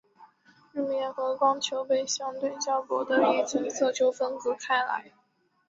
[0.73, 5.11] 日冕和光球被相对较薄的一层色球分隔开来。